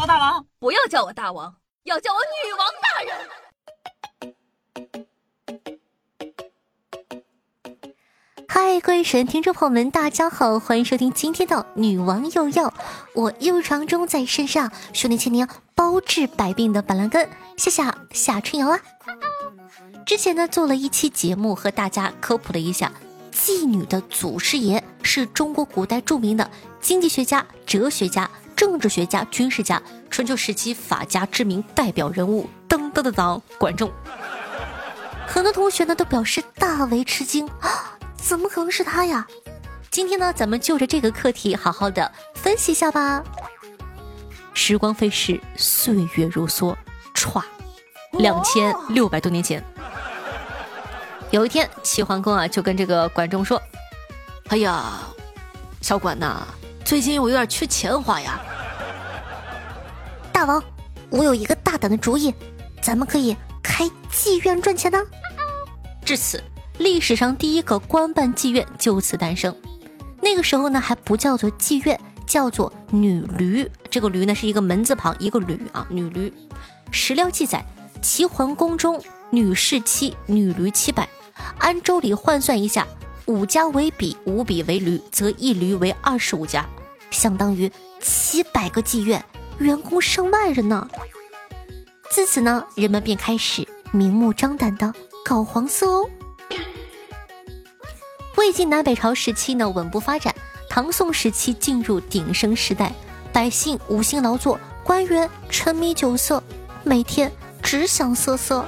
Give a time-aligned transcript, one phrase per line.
[0.00, 3.18] 我大王，不要叫我大王，要叫我女王大人。
[8.46, 12.72] 嗨，各位神听众朋友们，大家好，欢迎收听今天的女王又要。
[13.12, 18.78] 我又长中在身上，数年千年包治百病的板蓝根，谢谢夏春瑶啊。
[20.06, 22.92] 之前呢做了一期节目，和大家科普了一下，
[23.32, 26.48] 妓女的祖师爷是中国古代著名的
[26.80, 29.80] 经济学家、哲学家、政治学家、军事家，
[30.10, 33.88] 春秋时期法家知名代表人物，噔噔噔噔，管仲。
[35.28, 37.96] 很多同学呢都表示大为吃惊啊。
[38.16, 39.24] 怎么可能是他呀？
[39.92, 43.22] 今天呢，咱们就着这个课题好好的分析一下吧。
[44.54, 46.74] 时光飞逝，岁月如梭，
[47.14, 47.40] 歘，
[48.14, 49.62] 两千六百多年前，
[51.30, 53.62] 有一天，齐桓公啊就跟这个管仲说
[54.50, 54.98] ：“哎呀，
[55.80, 56.44] 小管呐，
[56.84, 58.40] 最近我有点缺钱花呀。
[60.38, 60.62] 大王，
[61.10, 62.32] 我有一个大胆的主意，
[62.80, 65.04] 咱们可以开妓院赚钱呢。”
[66.06, 66.40] 至此。
[66.78, 69.52] 历史上第一个官办妓院就此诞生，
[70.22, 73.68] 那个时候呢还不叫做妓院，叫做女驴。
[73.90, 76.32] 这个驴呢是一个门字旁一个吕啊，女驴。
[76.92, 77.66] 史料记载，
[78.00, 81.08] 齐桓公中女士妻女驴七百，
[81.58, 82.86] 按周礼换算一下，
[83.26, 86.64] 五家为比，五比为驴，则一驴为二十五家，
[87.10, 87.68] 相当于
[88.00, 89.20] 七百个妓院，
[89.58, 90.88] 员工上万人呢。
[92.10, 94.92] 自此呢，人们便开始明目张胆的
[95.24, 96.08] 搞黄色哦。
[98.36, 100.34] 魏晋南北朝时期呢，稳步发展。
[100.70, 102.92] 唐宋时期进入鼎盛时代，
[103.32, 106.42] 百姓无心劳作，官员沉迷酒色，
[106.84, 108.64] 每天只想色色。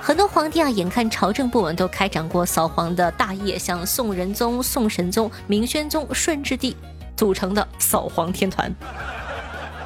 [0.00, 6.74] 很多皇帝啊，眼看朝政不稳，都开展过扫黄的大业，像宋仁宗、宋神宗、明宣宗、顺治帝
[7.16, 8.74] 组成的扫黄天团。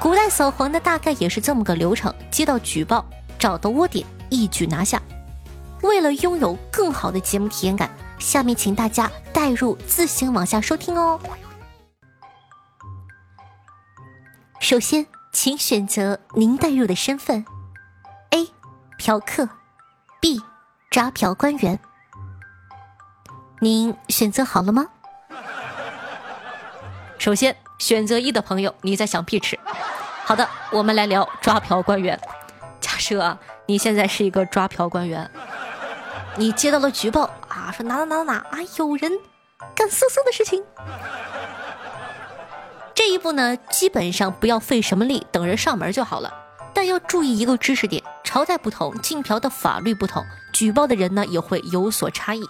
[0.04, 3.02] 古代扫黄的大概也是这么个流程：接到举报，
[3.38, 5.00] 找到窝点，一举拿下。
[5.80, 7.90] 为了拥有更好的节目体验感。
[8.18, 11.18] 下面请大家带入，自行往下收听哦。
[14.60, 17.42] 首先，请选择您带入的身份
[18.28, 18.46] ：A.
[18.98, 19.48] 嫖客
[20.20, 20.42] ，B.
[20.90, 21.80] 抓嫖官员。
[23.60, 24.86] 您选择好了吗？
[27.18, 29.58] 首先，选择一的朋友，你在想屁吃？
[30.26, 32.18] 好的，我们来聊抓嫖官员。
[32.80, 33.36] 假设
[33.66, 35.30] 你现在是一个抓嫖官员。
[36.36, 39.12] 你接到了举报啊，说哪哪哪哪哪啊，有人
[39.74, 40.64] 干色色的事情。
[42.94, 46.32] 这一步呢，基本上不要费什么力，等人上门就好了。
[46.72, 50.24] 但要注意一个知识点：朝代不同，禁嫖的法律不同，
[50.54, 52.42] 举报的人呢也会有所差异。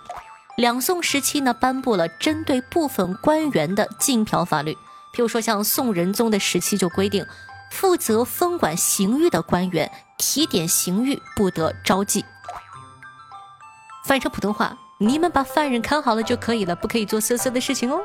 [0.57, 4.73] 两宋时期呢，颁布了针对部分官员的禁嫖法律，
[5.13, 7.27] 譬如说像宋仁宗的时期就规定，
[7.71, 12.25] 负责分管刑狱的官员提点刑狱不得招妓。
[14.05, 18.01] 翻译成普通话，你们把犯人看好了就可以了，不可以做色色的事情哦。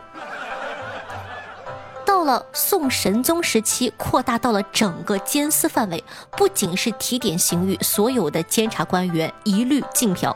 [2.06, 6.04] 到了宋神宗时期，扩大到了整个监司范围，
[6.36, 10.36] 不仅是提点刑狱，所有的监察官员一律禁嫖，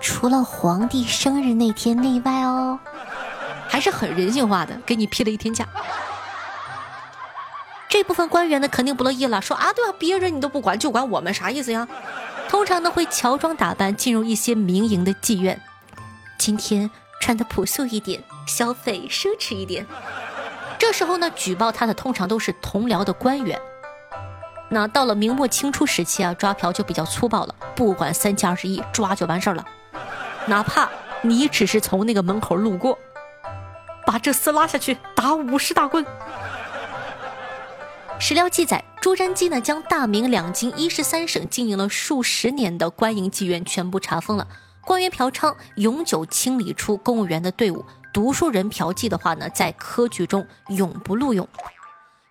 [0.00, 2.78] 除了皇帝生日那天例外哦。
[3.68, 5.66] 还是很人性化的，给你批了一天假。
[7.96, 11.88] 这部分官员呢，肯定不乐意了，说啊，对啊，别人你都不管，就管我们，啥意思呀？
[12.46, 15.58] 通常呢会乔装打扮进入一些民营的妓院，
[16.36, 16.90] 今天
[17.22, 19.86] 穿的朴素一点，消费奢侈一点。
[20.76, 23.58] 这时候呢举报他的通常都是同僚的官员。
[24.68, 29.64] 那到了明末清初时期啊，抓嫖就比较粗暴了，不管三七二十一，抓就完事儿了。
[30.44, 30.90] 哪怕
[31.22, 32.98] 你只是从那个门口路过，
[34.04, 36.04] 把这厮拉下去打五十大棍。
[38.18, 38.82] 史料记载。
[39.00, 44.48] 朱瞻基呢，将大明两京一十三省经营了数十年的官营妓院全部查封了，
[44.80, 51.46] 官员嫖娼永久清理出公务员的队伍，读书人嫖妓的话呢，在科举中永不录用，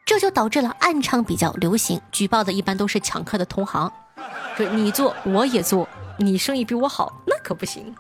[0.06, 3.90] 这就导致了暗娼比较流行，举报的一般都是抢客的同行，
[4.58, 7.96] 说你做我也做，你生意比我好，那可不行。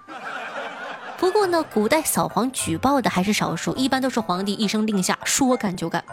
[1.17, 6.03] 不过呢，古代扫黄举报的还是少数，一般都是皇帝一声令下，说干就干，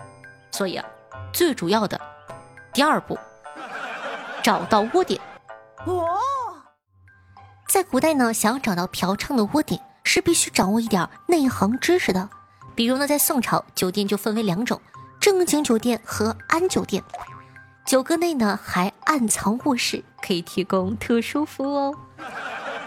[0.52, 0.84] 所以啊，
[1.32, 2.00] 最主要的。
[2.72, 3.18] 第二步，
[4.42, 5.20] 找到窝点。
[5.84, 6.06] 哦，
[7.68, 12.28] 在古代呢，想要找到嫖娼的窝点，是必须掌握一点内行知识的。
[12.74, 14.80] 比如呢，在宋朝，酒店就分为两种：
[15.20, 17.02] 正经酒店和安酒店。
[17.84, 21.94] 酒阁内呢，还暗藏卧室，可以提供特殊服务哦。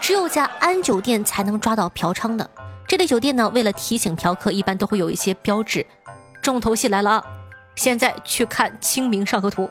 [0.00, 2.50] 只有在安酒店才能抓到嫖娼的。
[2.88, 5.86] 这类酒店呢，为了提醒嫖客，一般都会有一些标志：
[6.40, 7.24] 重头戏来了啊！
[7.76, 9.64] 现在去看《清明上河图》。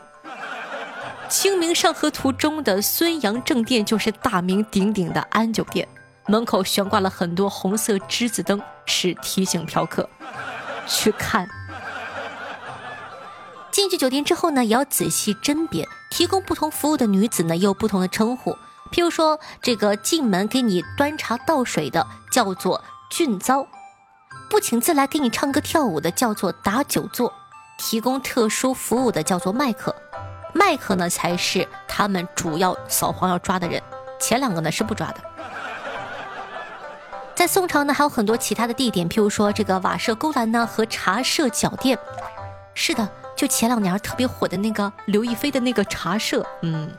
[1.28, 5.88] 《清明上河图》中的孙杨正殿就是大名鼎鼎的安酒店，
[6.28, 10.08] 门口悬挂了很多红色栀子灯，是提醒嫖客
[10.88, 11.50] 去看。
[13.72, 18.56] 进去酒店之后呢，也要仔细甄别，提供不同服务的女子呢，也有不同的称呼。
[18.92, 23.68] 譬如说，这个进门给你端茶倒水的叫做俊糟，
[24.50, 27.34] 不请自来给你唱歌跳舞的叫做打酒座，
[27.78, 29.96] 提供特殊服务的叫做麦克。
[30.54, 33.82] 麦克呢，才是他们主要扫黄要抓的人，
[34.20, 35.16] 前两个呢是不抓的。
[37.36, 42.00] 在宋朝呢，还有很多其他的地点，譬如说这个瓦舍勾栏呢和茶社脚店。
[42.74, 46.90] 是的，就前两年特别火的那个刘亦菲的那个茶社，嗯，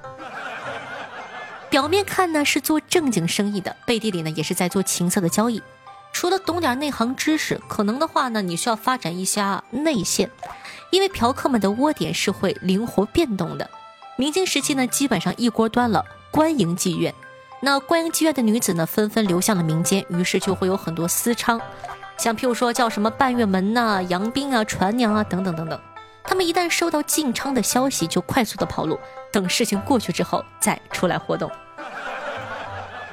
[1.71, 5.63] 表面看呢是做正经生意的，背地里呢也是在做情色的交易。
[6.13, 10.31] 除了懂点内行知识，可能的话呢，你需要发展一下内线。
[10.91, 13.69] 因为嫖客们的窝点是会灵活变动的，
[14.17, 17.15] 明清时期呢，基本上一锅端了官营妓院，
[17.61, 21.61] 那官营妓院的女子呢，纷纷流向了民间，于是就会有很多私娼，
[22.17, 25.79] 像譬如说叫什么半月门呐、杨兵啊、船娘啊等等等等，
[26.25, 28.99] 他们一旦收到进娼的消息，就快速的跑路，
[29.33, 31.51] 等事情过去之后再出来活动。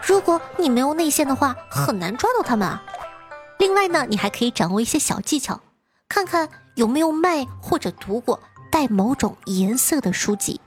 [0.06, 2.84] 如果你没有内线的话，很难抓到他们啊。
[3.60, 5.62] 另外呢，你还可以掌握一些小技巧，
[6.14, 6.48] 看看。
[6.76, 8.40] 有没有卖或者读过
[8.72, 10.60] 带某种颜色的书籍？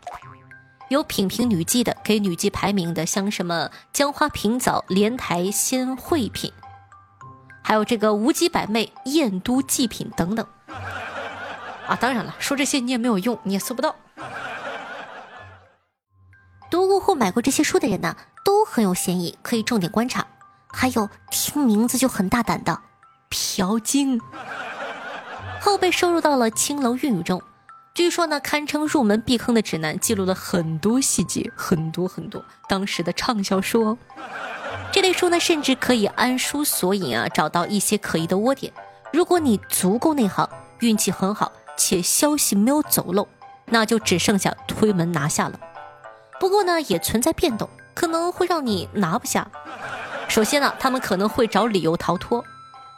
[0.88, 6.52] 有品评女妓的，给女妓排名的，像什么江花平藻、莲台仙惠品，
[7.62, 10.46] 还有这个无极百媚、燕都祭品等等。
[11.88, 13.96] 啊，当然了，说这些你也没有用，你也搜不到。
[16.70, 20.24] 读过或买过这些书的人呢，都很有嫌疑，可以重点观察。
[20.68, 22.80] 还有听名字就很大胆的
[23.28, 24.20] 朴经。
[25.66, 27.42] 后被收入到了《青楼韵语》中，
[27.92, 33.98] 据说呢，堪称入门避坑的指南，记录了很多细节，很多很多当时的畅销书哦。
[34.92, 38.72] 这类书呢，甚至可以按书索引啊，找到一些可疑的窝点。
[39.12, 40.48] 如果你足够内行，
[40.78, 43.26] 运气很好，且消息没有走漏，
[43.64, 45.58] 那就只剩下推门拿下了。
[46.38, 49.50] 不过呢，也存在变动，可能会让你拿不下。
[50.28, 52.44] 首先呢，他们可能会找理由逃脱。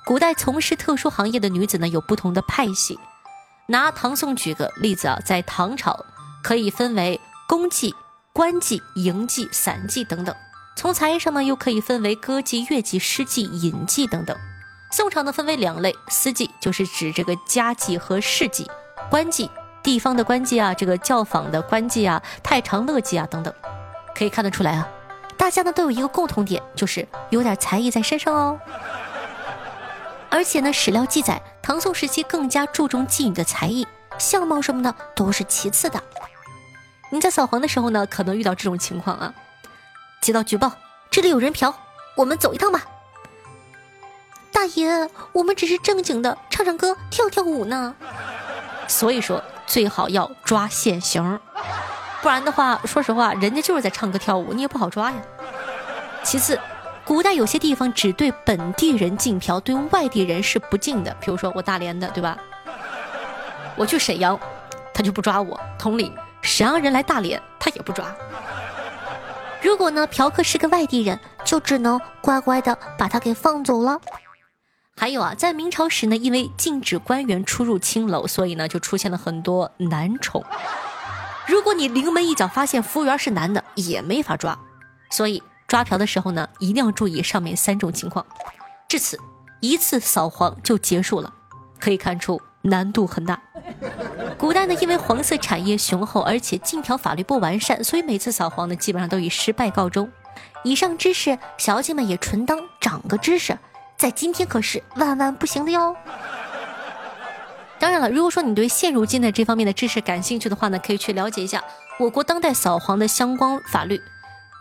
[0.09, 2.99] 古代从事特殊行业的女子呢，有不同的派系。
[3.67, 6.03] 拿唐宋举个例子啊，在唐朝
[6.43, 7.95] 可以分为宫妓、
[8.33, 10.35] 官妓、营妓、散妓等等。
[10.79, 14.35] 从才艺上呢，又可以分为歌妓、乐妓、诗妓、隐妓等等。
[14.91, 18.65] 宋朝呢，分为两类：私妓就是指这个家妓和市妓；
[19.11, 19.51] 官妓，
[19.83, 23.53] 地方的官妓啊，这个教坊的官妓啊，太常乐妓啊等等。
[24.15, 24.89] 可以看得出来啊，
[25.37, 28.59] 大家呢都有一个共同点，就是有点才艺在身上哦。
[30.31, 33.87] 而且呢，史料记载，唐宋时期更加注重妓女的才艺，
[34.19, 36.03] 相貌什么的都是其次的。
[37.11, 39.33] 你在扫黄的时候呢，可能遇到这种情况啊，
[40.21, 40.73] 接到举报，
[41.11, 41.75] 这里有人嫖，
[42.15, 42.83] 我们走一趟吧。
[44.53, 47.95] 大爷，我们只是正经的唱唱歌、跳跳舞呢。
[48.87, 51.41] 所以说，最好要抓现行，
[52.21, 55.17] 不然的话，说实话，人家就是在唱歌跳舞，你也不好抓呀。
[56.23, 56.59] 其次。
[57.09, 61.11] 古代有些地方只对本地人禁嫖，对外地人是不禁的。
[61.19, 62.37] 比如说我大连的，对吧？
[63.77, 64.39] 我去沈阳，
[64.93, 65.59] 他就不抓我。
[65.79, 66.13] 同理，
[66.43, 68.15] 沈阳人来大连，他也不抓。
[69.63, 73.99] 如果呢，嫖客是个外地人，就只能乖乖的把他给放走了。
[74.95, 80.45] 还有啊，在明朝时呢，因为禁止官员出入青楼，所以呢，就出现了很多男宠。
[81.47, 84.59] 如果你临门一脚发现服务员是男的，也没法抓。
[85.09, 85.43] 所以。
[85.69, 88.25] 抓嫖的时候呢，一定要注意上面三种情况。
[88.89, 89.21] 至此，
[89.61, 91.31] 一次扫黄就结束了，
[91.79, 93.39] 可以看出难度很大。
[94.39, 100.11] 古代呢，因为黄色产业雄厚，而且禁嫖法律不完善，所以每次扫黄呢，基本上都以失败告终。
[100.65, 103.59] 以上知识，小姐们也纯当长个知识，
[103.99, 105.95] 在今天可是万万不行的哟。
[107.79, 111.63] 当然了，如果说你对现如今的这方面的知识感兴趣的话呢，可以去了解一下
[111.99, 113.99] 我国当代扫黄的相关法律。《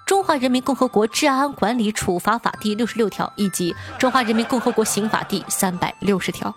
[0.07, 6.55] 中华人民共和国治安管理处罚法》第六十六条以及《中华人民共和国刑法》第三百六十条。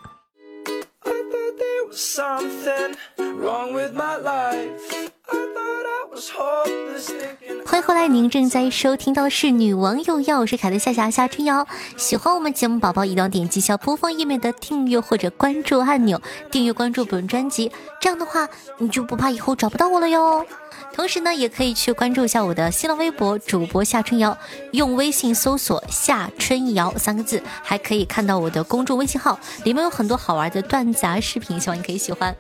[7.65, 11.67] 欢迎回来，您正在收听到的是《女王又要》，我是凯的夏夏夏春瑶。
[11.97, 17.73] 喜欢我们节目宝宝，一定要点击下播放页面的订阅或者关注按钮，订阅关注本专辑，
[18.03, 18.47] 这样的话
[18.77, 20.45] 你就不怕以后找不到我了哟。
[20.93, 24.37] 同时呢，也可以去关注一下我的新浪微博主播夏春瑶，
[24.73, 32.37] 用微信搜索“夏春瑶”三个字，还可以看到我的公众微信号，里面有很多好玩的段子啊、视频，希望你可以喜欢。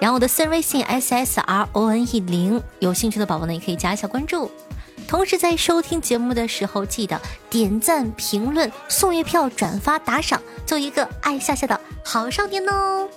[0.00, 4.50] 然后我的私人微信 s s r o n e 零，有兴趣的宝宝呢也可以加一下关注。
[5.08, 13.08] 同时在收听节目的时候，记得点赞、评论、送月票、转发、打赏，做一个爱夏夏的好少年哦。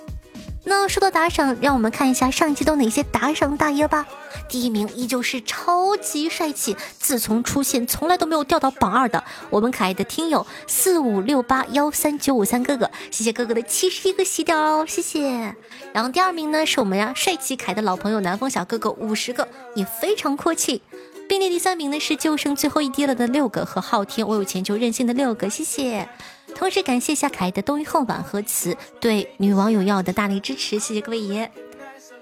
[0.64, 4.06] 那说到打赏，让我们看一下上期都哪些打赏大爷吧。
[4.48, 15.54] 第一名依旧是超级帅气，自从出现从来都没有掉到榜二的我们可爱的听友四五六八幺三九五三哥哥，谢谢哥哥的七十一个喜点哦，谢谢。
[15.92, 20.82] 然后第二名呢是我们呀帅气可爱的老朋友南风小哥哥五十个，也非常阔气。
[21.28, 26.08] 并列第三名呢是就剩最后一滴了的六个和昊天我有钱就任性的六个，谢谢。
[26.54, 31.50] 同时感谢一下可爱的冬雨后晚和词对女网友要的大力支持，谢谢各位爷。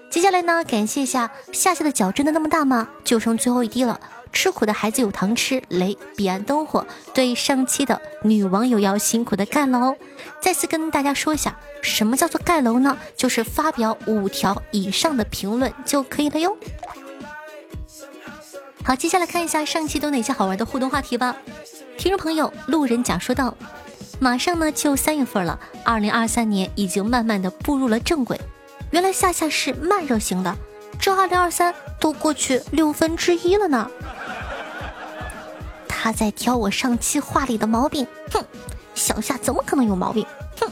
[0.09, 2.89] 接下来呢，感谢一下夏夏的脚真的那么大吗？
[3.03, 3.99] 就剩最后一滴了，
[4.33, 5.61] 吃苦的孩子有糖吃。
[5.67, 9.95] 雷彼岸灯火对上期的女网友要辛苦的盖楼。
[10.41, 12.97] 再次跟大家说一下，什么叫做盖楼呢？
[13.15, 16.57] 就是发表五条以上的评论就可以了哟。
[18.83, 21.35] 好，接下来看一下上期都哪些好玩的互动话题吧。
[21.99, 23.55] 听众朋友，路人甲说道
[24.19, 28.39] ：“马上呢就三月份了，二零二三年已经慢慢的步入了正轨。
[28.91, 30.55] 原来夏夏是慢热型的，
[30.99, 33.89] 这二零二三都过去六分之一了呢。
[35.87, 38.43] 他在挑我上期话里的毛病，哼，
[38.93, 40.25] 小夏怎么可能有毛病？
[40.59, 40.69] 哼。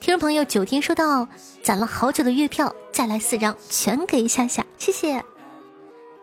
[0.00, 1.28] 听众朋友，九天说道
[1.62, 5.22] ：“攒了好久的月票，再来四张，全给夏夏，谢谢。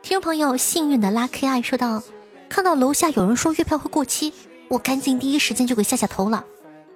[0.02, 2.02] 听众朋友，幸运的拉 K I 说道
[2.50, 4.34] ：“看到楼下有人说月票会过期，
[4.76, 6.44] 我赶紧第一时间就给夏夏投了。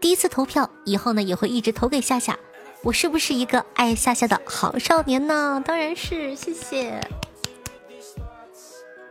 [0.02, 2.38] 第一次投票，以后呢也会一直投给夏夏。
[2.82, 5.64] 我是不是一个爱夏夏的好少年呢？
[5.66, 7.00] 当然是，谢谢。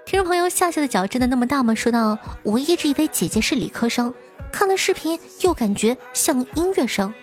[0.05, 1.75] 听众朋友，夏夏的脚真的那么大吗？
[1.75, 4.13] 说道：“我一直以为姐姐是理科生，
[4.53, 7.15] 看了视频又感觉像音乐生，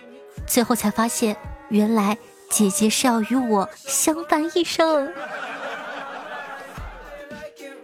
[0.48, 1.36] 最后才发现
[1.68, 2.18] 原来
[2.50, 5.12] 姐姐是要与我相伴一生。”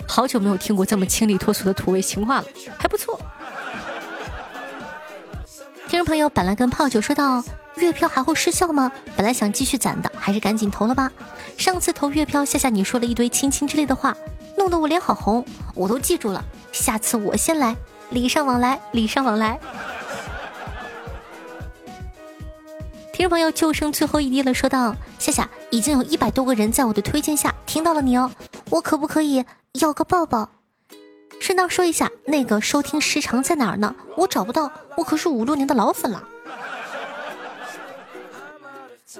[0.08, 3.20] 好久没有听过这么清丽脱俗的土味情话了，还不错。
[5.92, 7.44] 听众朋友，本来跟泡酒说到
[7.76, 8.90] 月票还会失效吗？
[9.14, 11.12] 本来想继续攒的，还是赶紧投了吧。
[11.58, 14.16] 上次投月票，夏夏你说了一堆亲亲之类的话，
[14.56, 15.44] 弄得我脸好红，
[15.74, 16.42] 我都记住了。
[16.72, 17.76] 下次我先来，
[18.08, 19.60] 礼尚往来，礼尚往来。
[23.12, 28.30] 听众朋友，就剩最后一滴了，说道夏夏，已经有一百多个人在我的推荐下听到了你哦，
[28.70, 29.44] 我可不可以？
[29.72, 30.48] 要个抱抱，
[31.52, 33.94] 顺道说一下，那个收听时长在哪儿呢？
[34.16, 36.24] 我找不到，我可是五六年的老粉了。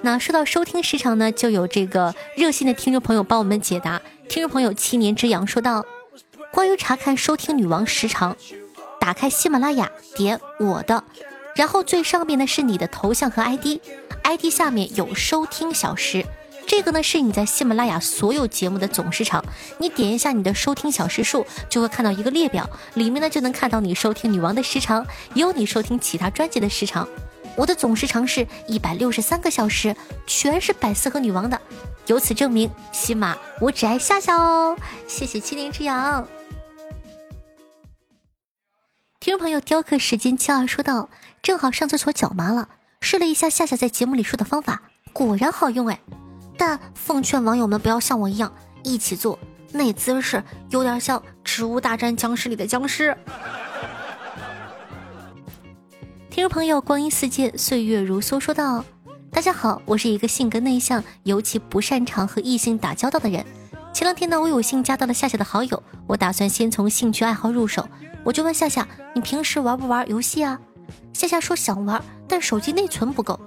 [0.01, 4.01] 那说到收听时长呢，就有这个热心的听众朋友帮我们解答。
[4.27, 5.85] 听众朋友七年之痒说道，
[6.51, 8.35] 关于查看收听女王时长，
[8.99, 11.03] 打开喜马拉雅，点我的，
[11.55, 16.25] 然后最上面的是你的头像和 ID，ID 下面有收听小时。
[16.65, 19.43] 这个呢是你在喜马拉雅所有节目的总时长，
[19.77, 25.05] 你点一下你的收听小时数，就会看到一个列表，里面呢就能看到你收听女王的时长，
[25.35, 27.07] 也有你收听其他专辑的时长。
[27.55, 31.61] 我的总时长是一百六十三个小时，全是百思和女王的，
[32.07, 34.75] 由此证明喜马我只爱夏夏哦，
[35.07, 36.27] 谢谢七年之痒。
[39.19, 41.09] 听众朋友雕刻时间七二说道：
[41.43, 44.81] 正好上厕所脚麻了，试了一下夏夏在节目里说的方法，
[45.13, 45.99] 果然好用哎。
[46.57, 49.37] 但奉劝网友们不要像我一样一起做，
[49.71, 53.17] 那姿势有点像《植物大战僵尸》里的僵尸。
[56.29, 58.83] 听众朋友，光阴似箭，岁月如梭，说道
[59.31, 63.45] ：“大家好，我是一个性格内向，尤其不擅长和异性打交道的人。
[63.93, 67.87] 前两天呢，我有幸加到了夏夏的好友，我打算先从兴趣爱好入手。
[68.23, 70.59] 我就问夏夏，你平时玩不玩游戏啊？
[71.13, 73.39] 夏夏说想玩，但手机内存不够。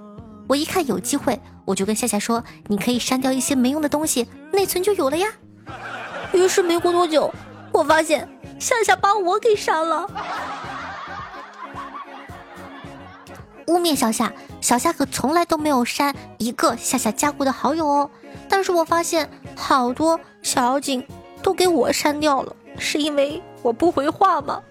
[0.47, 5.27] 我一看有机会，我就跟夏夏说：“你可以删掉一些没用的东西，内存就有了呀。”
[6.33, 7.33] 于是没过多久，
[7.71, 8.27] 我发现
[8.59, 10.09] 夏夏把我给删了。
[13.67, 18.09] 污蔑小夏，小夏可从来都没有删一个夏夏加过的好友哦。
[18.47, 21.05] 但是我发现好多小妖精
[21.43, 24.61] 都给我删掉了，是因为我不回话吗？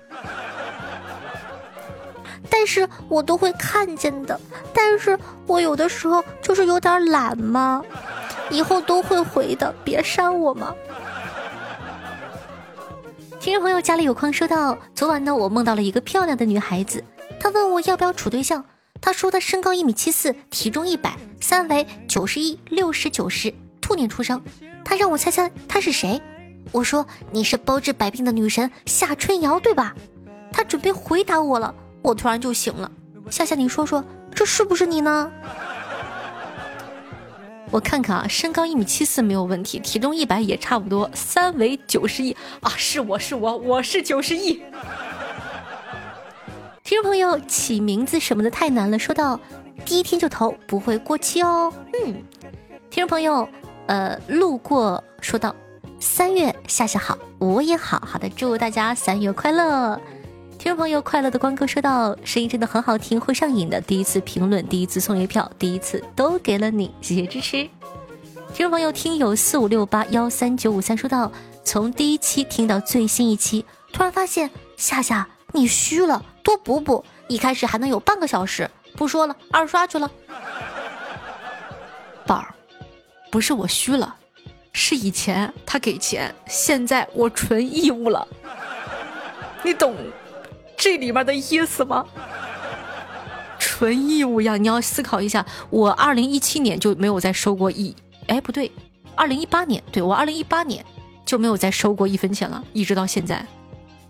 [2.51, 4.41] 但是我都会看见的，
[4.73, 7.83] 但是我有的时候就是有点懒嘛，
[8.51, 10.75] 以后都会回的，别删我嘛。
[13.39, 17.05] 听众朋友家里有矿，说到昨晚呢，我梦到了一个漂亮的女孩子，
[17.39, 18.65] 她问我要不要处对象，
[19.01, 24.43] 她说她身高一米七四，体重一百，三围九十一，六十九十，兔年出生，
[24.85, 26.21] 她让我猜猜她是谁，
[26.73, 29.95] 我说你是包治百病的女神夏春瑶对吧？
[30.51, 31.73] 她准备回答我了。
[32.07, 32.89] 我突然就醒了，
[33.29, 35.29] 夏夏，你说说，这是不是你呢？
[37.73, 44.63] 我看看啊，身高一米七四没有问题，体重一百也差不多，三围九十一啊，是我是我我是九十一。
[46.85, 49.41] 听众朋友起名字什么的太难了，说到
[49.85, 51.73] 第一天就投不会过期哦。
[51.93, 52.23] 嗯，
[52.89, 53.49] 听众朋友，
[53.87, 55.53] 呃，路过说到
[55.99, 60.01] 三月夏夏好，我也好好的，祝大家三月快乐。
[60.67, 63.81] 听众朋友，快乐的光哥说到声音真的很好听，会上瘾的。
[63.81, 67.59] 第一次评论，第一次送月票，第一次都给了你，谢谢支持。
[68.53, 71.31] 听众朋友，听友四五六八幺三九五三说到，
[71.63, 77.05] 从第一期听到最新一期，突然发现夏夏你虚了，多补补。
[77.29, 80.11] 一开始还能有半个小时，不说了，二刷去了。
[82.27, 82.53] 宝儿，
[83.31, 84.17] 不是我虚了，
[84.73, 88.27] 是以前他给钱，现在我纯义务了，
[89.63, 89.95] 你懂？
[90.77, 92.05] 这里面的意思吗？
[93.59, 94.57] 纯义务呀！
[94.57, 97.95] 你要思考一下，我二零一七年就没有再收过一，
[98.29, 98.71] 哎，不对，
[99.15, 100.85] 二零一八年，对我二零一八年
[101.25, 103.45] 就没有再收过一分钱了，一直到现在。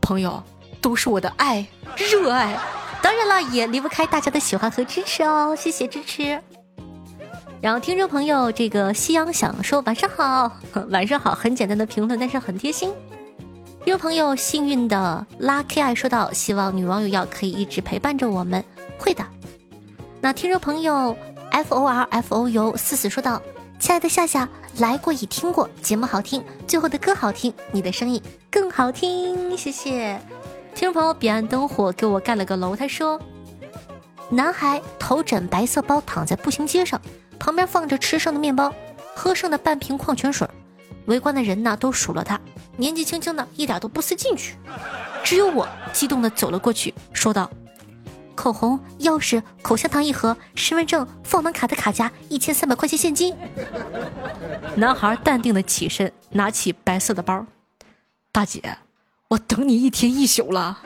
[0.00, 0.42] 朋友，
[0.80, 2.56] 都是我的爱，热爱，
[3.02, 6.40] 当然了，也离不开大家的喜欢和支持哦，谢谢支持。
[7.60, 10.52] 然后听众朋友，这个夕阳想说晚上好，
[10.90, 12.92] 晚上好，很简单的评论，但是很贴心。
[13.86, 18.64] 听众朋友幸运的拉 K 爱说道：“希望女网友要可以一直陪伴着我们。”
[18.98, 19.24] 会的。
[20.20, 21.16] 那听众朋友
[21.52, 23.40] F O R F O U 四四说道
[23.78, 30.20] ：“亲爱的夏夏，来过已听过，节目好听，最后的歌好听，你的声音更好听，谢谢。”
[30.74, 33.20] 听众朋友彼岸灯火给我盖了个楼，他说
[34.28, 37.00] ：“男孩头枕白色包躺在步行街上，
[37.38, 38.74] 旁边放着吃剩的面包，
[39.14, 40.48] 喝剩的半瓶矿泉水，
[41.06, 42.40] 围观的人呢都数落他。”
[42.76, 44.54] 年纪轻轻的，一点都不思进取。
[45.24, 47.50] 只有我激动的走了过去，说道
[48.34, 53.34] ：“口红、钥匙、口香糖一盒，身份证、放门卡的卡夹，一千三百块钱现金。”
[54.76, 57.46] 男孩淡定的起身，拿起白色的包
[58.30, 58.78] ：“大姐，
[59.28, 60.78] 我等你一天一宿了。”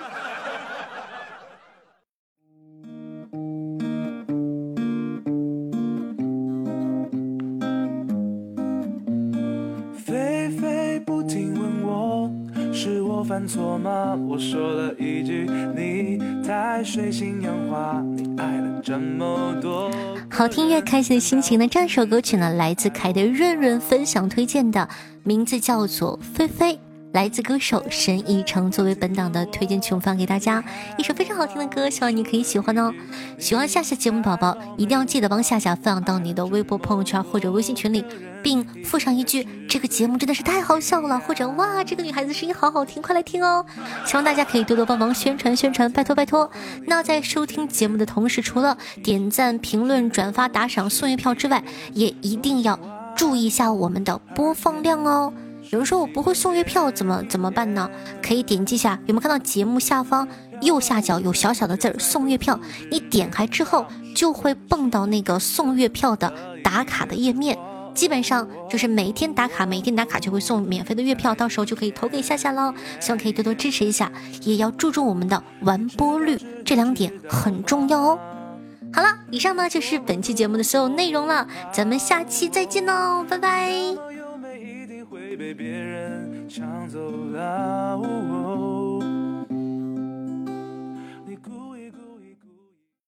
[13.51, 14.17] 错吗？
[14.29, 15.45] 我说了一句
[15.77, 19.91] 你太水性杨花，你爱了这么多。
[20.31, 21.67] 好听越开心的心情呢？
[21.67, 24.89] 这首歌曲呢，来自凯的润润分享推荐的，
[25.25, 26.75] 名字叫做《菲菲》。
[27.13, 30.63] 来自歌手沈以诚作为本档的推荐曲，放给大家
[30.97, 32.93] 一首非常好听的歌，希望你可以喜欢哦。
[33.37, 38.05] 喜欢夏夏节目宝宝，一定要记得帮夏夏分享到你的微博朋友圈或者微信群里，
[38.45, 43.67] 并附上一句“这个节目真的是太好笑了”或者“哇，这个女孩子声音好好听，快来听哦”。
[44.07, 46.49] 希望大家可以多多帮忙宣传宣传，拜托拜托。
[46.87, 52.79] 那在收听节目的同时，除了点赞、评论、转发、打赏、送月票之外，也一定要
[53.17, 55.33] 注意一下我们的播放量哦。
[55.71, 57.89] 有人说我不会送月票，怎么怎么办呢？
[58.23, 60.27] 可以点击一下，有没有看到节目下方
[60.63, 62.59] 右下角有小小的字儿“送月票”？
[62.91, 66.33] 你点开之后就会蹦到那个送月票的
[66.65, 67.57] 打卡的页面，
[67.95, 72.75] 基本上就是每一天打卡，每一天打卡就会送免费的月票，到时候就可以投给夏夏喽。
[72.99, 74.11] 希望可以多多支持一下，
[74.43, 78.19] 也要注重我们的完播率，这两点很重要哦。
[78.93, 84.10] 好了，以上呢就是本期节目的所有内容了，咱们下期再见喽，拜拜。
[85.41, 86.99] 被别人抢走
[87.33, 87.97] 了。